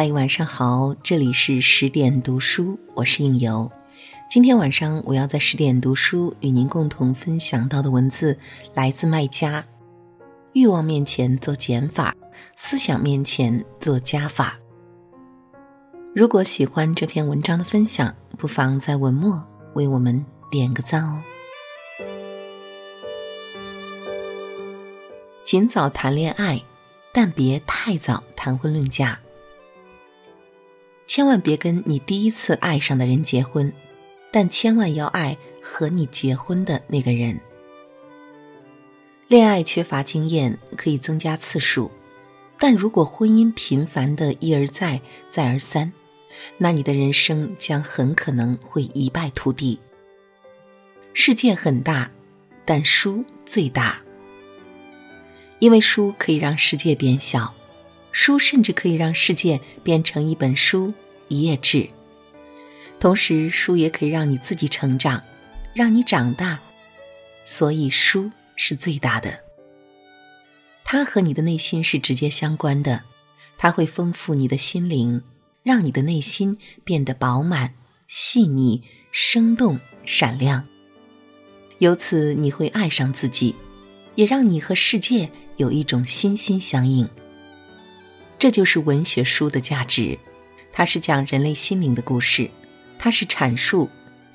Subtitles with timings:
[0.00, 3.68] 嗨，晚上好，这里是十点读书，我是应由。
[4.30, 8.38] 今天晚上我要在十点读书与您共同分享到的文字，
[8.74, 9.66] 来自卖家。
[10.52, 12.14] 欲望面前做减法，
[12.54, 14.60] 思想面前做加法。
[16.14, 19.44] 如果喜欢这篇文章的分享，不妨在文末
[19.74, 21.20] 为我们点个赞哦。
[25.42, 26.62] 尽早谈恋爱，
[27.12, 29.18] 但别太早谈婚论嫁。
[31.08, 33.72] 千万别跟你第一次爱上的人结婚，
[34.30, 37.40] 但千万要爱和你结婚的那个人。
[39.26, 41.90] 恋爱缺乏经验可以增加次数，
[42.58, 45.90] 但如果婚姻频繁的一而再再而三，
[46.58, 49.80] 那你的人生将很可能会一败涂地。
[51.14, 52.10] 世界很大，
[52.66, 53.98] 但书最大，
[55.58, 57.54] 因为书可以让世界变小。
[58.12, 60.92] 书甚至可以让世界变成一本书，
[61.28, 61.88] 一页纸。
[62.98, 65.22] 同时，书也可以让你自己成长，
[65.74, 66.60] 让你长大。
[67.44, 69.44] 所以，书是最大的。
[70.84, 73.04] 它和你的内心是直接相关的，
[73.56, 75.22] 它会丰富你的心灵，
[75.62, 77.74] 让你的内心变得饱满、
[78.06, 80.66] 细腻、生动、闪亮。
[81.78, 83.54] 由此，你会爱上自己，
[84.16, 87.08] 也让你和世界有一种心心相印。
[88.38, 90.16] 这就是文学书的价值，
[90.72, 92.48] 它是讲人类心灵的故事，
[92.98, 93.88] 它是阐述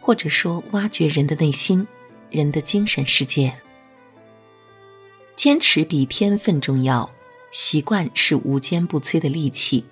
[0.00, 1.86] 或者说挖掘人的内心、
[2.30, 3.60] 人的精神世界。
[5.36, 7.10] 坚持比天分重要，
[7.50, 9.84] 习惯是无坚不摧的利器。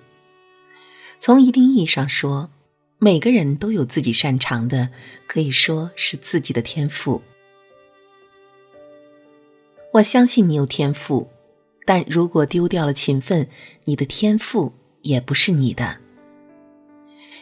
[1.19, 2.49] 从一定意义上说，
[2.97, 4.89] 每个人都有自己擅长的，
[5.27, 7.21] 可以说是自己的天赋。
[9.93, 11.29] 我相信你有天赋。
[11.89, 13.47] 但如果丢掉了勤奋，
[13.85, 15.97] 你的天赋也不是你的。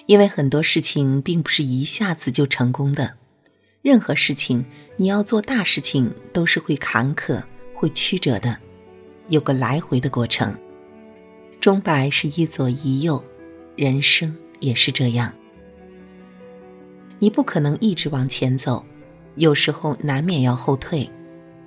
[0.05, 3.15] 因为很多事情并不是一下子就成功的，
[3.81, 4.63] 任何事情
[4.95, 7.43] 你要做大事情都是会坎坷、
[7.73, 8.57] 会曲折的，
[9.27, 10.57] 有个来回的过程。
[11.59, 13.21] 钟摆是一左一右，
[13.75, 15.33] 人生也是这样。
[17.19, 18.85] 你不可能一直往前走，
[19.35, 21.09] 有时候难免要后退，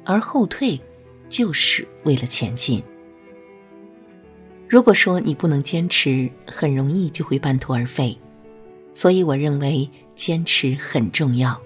[0.06, 0.80] 而后退。
[1.30, 2.82] 就是为了前进。
[4.68, 8.18] 如果说你不能坚持，很容易就会半途而废。
[8.92, 11.58] 所以我认为坚持很重要，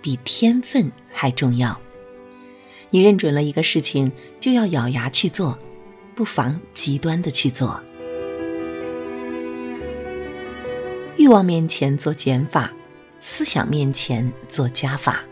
[0.00, 1.78] 比天分还重要。
[2.90, 4.10] 你认准了一个事情，
[4.40, 5.58] 就要咬牙去做，
[6.14, 7.80] 不妨极端的去做。
[11.16, 12.72] 欲望面前做减法，
[13.18, 15.24] 思想面前做加法。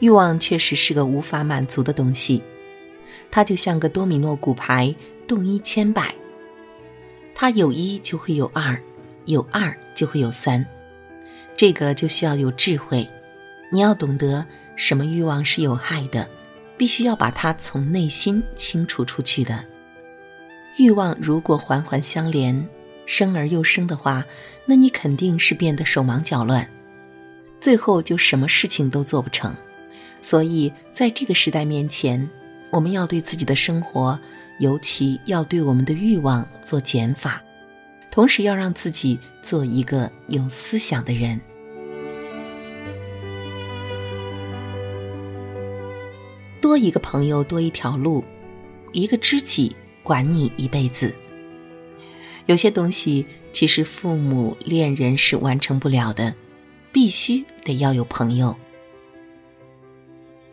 [0.00, 2.42] 欲望确实是个无法满足的东西，
[3.30, 4.94] 它就像个多米诺骨牌，
[5.26, 6.14] 动一千百。
[7.34, 8.80] 它有一就会有二，
[9.24, 10.64] 有二就会有三，
[11.56, 13.08] 这个就需要有智慧。
[13.72, 14.46] 你要懂得
[14.76, 16.28] 什么欲望是有害的，
[16.76, 19.64] 必须要把它从内心清除出去的。
[20.78, 22.68] 欲望如果环环相连，
[23.06, 24.24] 生而又生的话，
[24.66, 26.70] 那你肯定是变得手忙脚乱，
[27.60, 29.54] 最后就什么事情都做不成。
[30.26, 32.28] 所以，在这个时代面前，
[32.72, 34.18] 我们要对自己的生活，
[34.58, 37.40] 尤其要对我们的欲望做减法，
[38.10, 41.40] 同时要让自己做一个有思想的人。
[46.60, 48.24] 多一个朋友，多一条路；
[48.90, 51.14] 一个知己，管你一辈子。
[52.46, 56.34] 有些东西，其实父母、恋人是完成不了的，
[56.90, 58.56] 必须得要有朋友。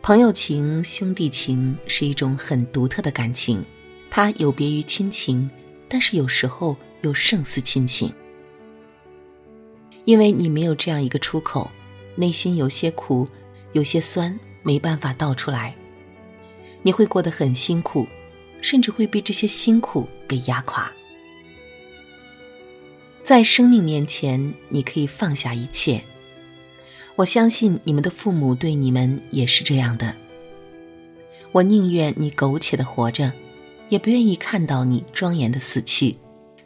[0.06, 3.64] 朋友情、兄弟情是一种很独特的感情，
[4.10, 5.48] 它有别于亲情，
[5.88, 8.12] 但是有时候又胜似亲情。
[10.04, 11.70] 因为你没有这样一个出口，
[12.16, 13.26] 内心有些苦，
[13.72, 15.74] 有些酸，没办法倒出来，
[16.82, 18.06] 你会过得很辛苦，
[18.60, 20.92] 甚至会被这些辛苦给压垮。
[23.22, 26.04] 在生命面前，你可以放下一切。
[27.16, 30.14] 我相信你们的父母对你们也是这样的。
[31.52, 33.32] 我宁愿你苟且的活着，
[33.88, 36.16] 也不愿意看到你庄严的死去。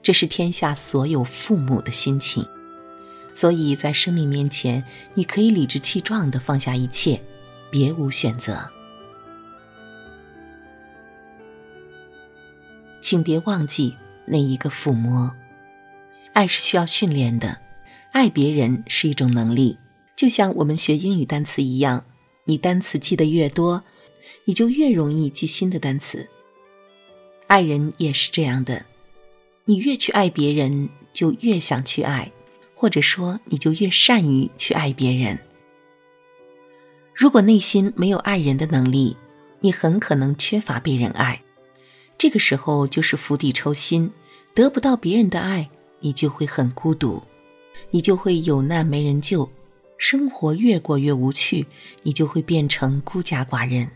[0.03, 2.43] 这是天下所有父母的心情。
[3.35, 4.83] 所以在生命面前，
[5.15, 7.23] 你可以理直气壮的放下一切，
[7.71, 8.71] 别无选择。
[13.03, 13.95] 请别忘记
[14.25, 15.37] 那一个抚摸。
[16.33, 17.59] 爱是需要训练的，
[18.13, 19.79] 爱别人是一种能力。
[20.19, 22.05] 就像我们学英语单词一样，
[22.43, 23.85] 你单词记得越多，
[24.47, 26.29] 你就越容易记新的单词。
[27.47, 28.85] 爱人也是这样的，
[29.65, 32.33] 你越去爱别人，就越想去爱，
[32.75, 35.39] 或者说你就越善于去爱别人。
[37.15, 39.17] 如果内心没有爱人的能力，
[39.61, 41.41] 你很可能缺乏被人爱。
[42.19, 44.11] 这个时候就是釜底抽薪，
[44.53, 45.71] 得不到别人的爱，
[46.01, 47.23] 你就会很孤独，
[47.91, 49.49] 你就会有难没人救，
[49.99, 51.67] 生活越过越无趣，
[52.03, 53.91] 你就会变成孤家寡人。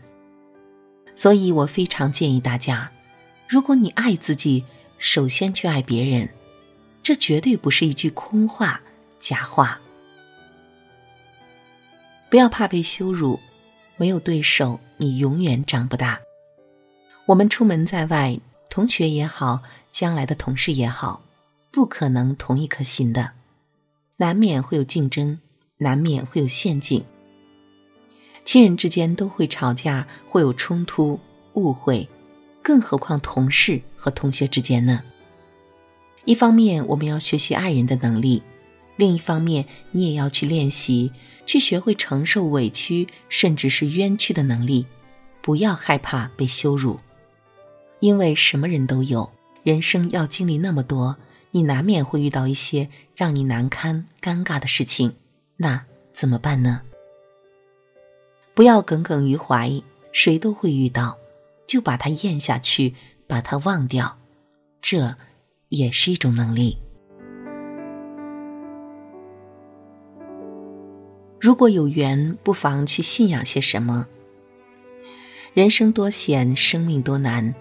[1.15, 2.91] 所以我非常建议大家，
[3.47, 4.65] 如果你爱自己，
[4.97, 6.29] 首先去爱别人，
[7.01, 8.81] 这绝对不是一句空话、
[9.19, 9.79] 假话。
[12.29, 13.39] 不要怕被羞辱，
[13.95, 16.19] 没有对手，你永远长不大。
[17.27, 18.37] 我们出门在外，
[18.69, 21.23] 同学也好，将来的同事也好，
[21.71, 23.31] 不可能同一颗心的，
[24.17, 25.39] 难免会有竞争，
[25.77, 27.03] 难免会有陷阱。
[28.45, 31.19] 亲人之间都会吵架，会有冲突、
[31.53, 32.07] 误会，
[32.61, 35.01] 更何况同事和同学之间呢？
[36.25, 38.43] 一方面我们要学习爱人的能力，
[38.95, 41.11] 另一方面你也要去练习，
[41.45, 44.85] 去学会承受委屈，甚至是冤屈的能力，
[45.41, 46.97] 不要害怕被羞辱。
[47.99, 49.31] 因为什么人都有，
[49.63, 51.17] 人生要经历那么多，
[51.51, 55.15] 你难免会遇到一些让你难堪、尴尬的事情，
[55.57, 56.81] 那怎么办呢？
[58.53, 61.17] 不要耿耿于怀，谁都会遇到，
[61.67, 62.93] 就把它咽下去，
[63.27, 64.17] 把它忘掉，
[64.81, 65.15] 这
[65.69, 66.77] 也是一种能力。
[71.39, 74.07] 如果有缘，不妨去信仰些什么。
[75.53, 77.53] 人生多险，生命多难。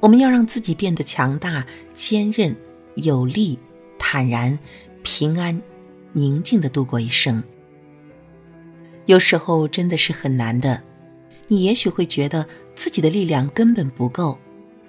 [0.00, 2.54] 我们要让自己变得强大、坚韧、
[2.94, 3.58] 有力、
[3.98, 4.58] 坦然、
[5.02, 5.60] 平安、
[6.16, 7.44] 宁静的度过一生。
[9.04, 10.82] 有时候真的是很难的，
[11.46, 14.38] 你也许会觉得自己的力量根本不够，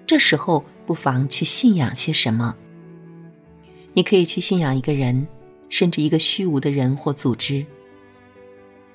[0.06, 2.56] 这时候不妨去信仰些什么。
[3.92, 5.28] 你可以去信仰一个人，
[5.68, 7.66] 甚至一个虚无的人或组织。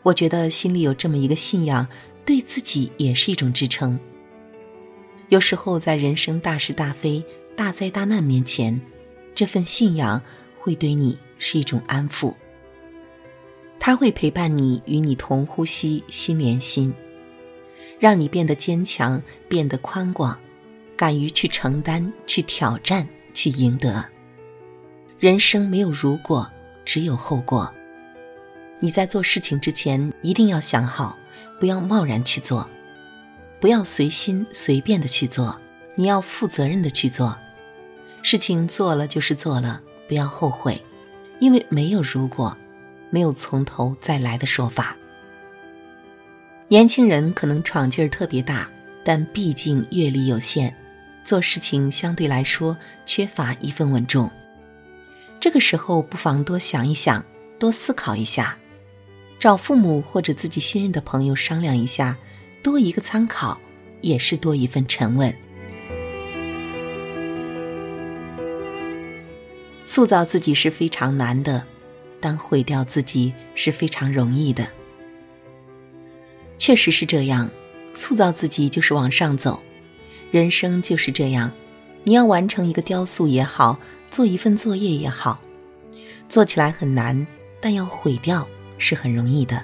[0.02, 1.86] 我觉得心里有这么一个信仰，
[2.24, 4.00] 对自己也是一种支撑。
[5.28, 7.22] 有时候，在人生大是大非、
[7.54, 8.80] 大灾大难面前，
[9.34, 10.22] 这份信仰
[10.58, 12.32] 会对你是一种安抚。
[13.80, 16.94] 它会陪伴你，与你同呼吸，心连心，
[17.98, 20.38] 让你变得坚强，变得宽广，
[20.96, 24.04] 敢于去承担、去挑战、去赢得。
[25.18, 26.48] 人生没有如果，
[26.84, 27.74] 只有后果。
[28.78, 31.18] 你在做事情之前，一定要想好，
[31.58, 32.70] 不要贸然去做。
[33.60, 35.60] 不要随心随便的去做，
[35.96, 37.36] 你要负责任的去做。
[38.22, 40.80] 事情做了就是做了，不要后悔，
[41.42, 42.56] 因为没有如果，
[43.10, 44.96] 没有从头再来的说法。
[46.68, 48.70] 年轻人可能闯劲儿特别大，
[49.02, 50.72] 但毕竟阅历有限，
[51.24, 54.30] 做事情相对来说缺乏一份稳重。
[55.40, 57.24] 这个时候不妨多想一想，
[57.58, 58.56] 多思考一下，
[59.40, 62.16] 找父母或者自己信任的朋友商量一下。
[62.62, 63.60] 多一个参考，
[64.00, 65.36] 也是多一份沉稳。
[69.94, 71.66] 塑造自己是非常难的，
[72.18, 74.66] 但毁掉自己是非常容易的。
[76.56, 77.50] 确实是这样，
[77.92, 79.62] 塑造自己就是往上走，
[80.30, 81.52] 人生就是这样。
[82.04, 83.78] 你要完成一个雕塑也好，
[84.10, 85.42] 做一份作业也好，
[86.26, 87.26] 做起来很难，
[87.60, 89.62] 但要毁掉是很容易的。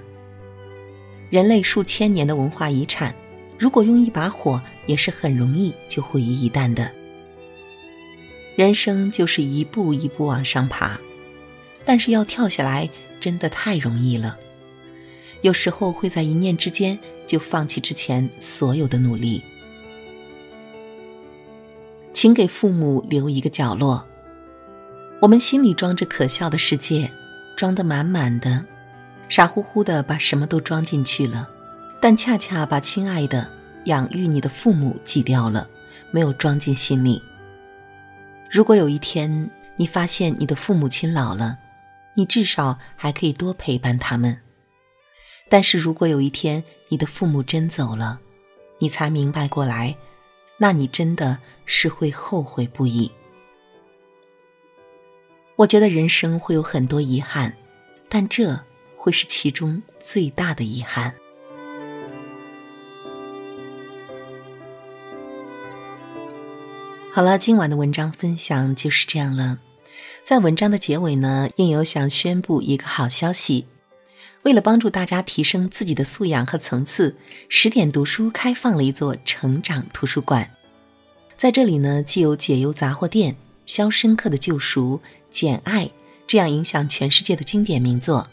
[1.31, 3.15] 人类数千年的文化遗产，
[3.59, 6.98] 如果用一把火，也是很容易就毁于一旦的。
[8.59, 10.99] 人生就是一步一步往上爬，
[11.85, 14.37] 但是要跳下来真的太容易了。
[15.43, 19.45] 有时候会在一念之间就放弃之前所有的努力。
[22.13, 24.05] 请给父母留一个角落。
[25.23, 27.13] 我们心里装着可笑的世界，
[27.57, 28.67] 装得满满的。
[29.29, 31.49] 傻乎乎的把什么都装进去了，
[32.01, 33.49] 但恰恰把亲爱的
[33.85, 35.71] 养育你的父母挤掉了，
[36.11, 37.23] 没有装进心里。
[38.51, 41.59] 如果有一天你发现你的父母亲老了，
[42.15, 44.35] 你至少还可以多陪伴他们；
[45.49, 48.21] 但是如果有一天你的父母真走了，
[48.79, 49.97] 你才明白过来，
[50.57, 53.11] 那你真的是会后悔不已。
[55.57, 57.57] 我觉得人生会有很多遗憾，
[58.09, 58.59] 但这。
[59.01, 61.15] 会是其中最大的遗憾。
[67.19, 69.59] 好了，今晚的文章分享就是这样了。
[70.23, 73.67] 在文章的结尾呢，应有想宣布一个好消息：
[74.43, 77.17] 为了帮助大家提升自己的素养和层次，
[77.49, 80.49] 十点读书开放了一座成长图书馆。
[81.37, 83.35] 在这里呢，既有解忧杂货店。
[83.67, 85.87] 肖申克的救赎》《简爱》
[86.29, 88.29] 这样影响全世界的经典名作，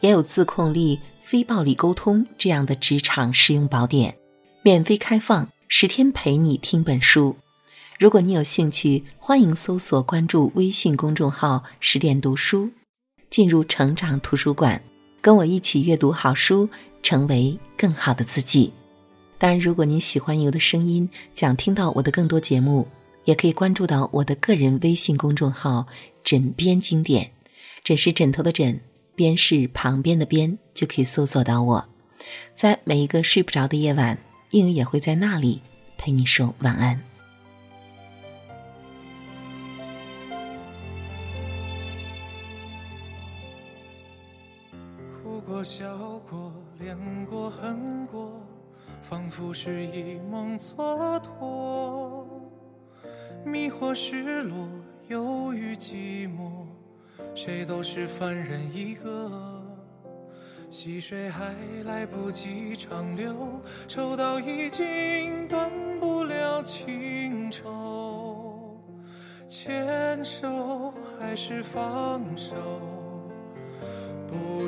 [0.00, 4.16] 也有自控力、非暴力沟通这样的职场实用宝典，
[4.62, 7.36] 免费开放，十天陪你听本书。
[7.96, 12.70] 如果你有兴趣，欢迎搜索关注微信公众号“十点读书”，
[13.30, 14.82] 进入成长图书馆，
[15.20, 16.68] 跟我一起阅读好书，
[17.04, 18.72] 成为更好的自己。
[19.38, 22.88] 当然，如果您喜欢我的声音，想听到我的更多节目，
[23.26, 25.86] 也可以关注到我的个人微信公众号
[26.24, 27.30] “枕边经典”，
[27.84, 28.80] 枕是枕头的枕，
[29.14, 31.88] 边是旁边的边，就可以搜索到我。
[32.54, 34.18] 在每一个睡不着的夜晚，
[34.50, 35.62] 英语也会在那里
[35.96, 37.00] 陪你说晚安。
[45.64, 48.30] 笑过、恋过、恨过。
[49.00, 52.24] 仿佛是一梦蹉跎，
[53.44, 54.66] 迷惑、失落、
[55.08, 56.64] 忧郁、寂寞，
[57.34, 59.30] 谁都是凡人一个。
[60.70, 61.54] 细水还
[61.84, 68.80] 来不及长流，抽刀已经断不了情愁。
[69.46, 72.54] 牵手还是放手，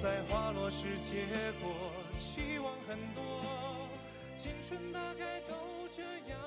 [0.00, 1.24] 在花落时结
[1.60, 1.72] 果，
[2.16, 3.88] 期望很多，
[4.36, 5.54] 青春大概都
[5.90, 6.38] 这样。